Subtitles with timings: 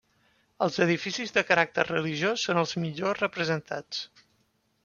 [0.65, 4.05] Els edificis de caràcter religiós són els millor representats.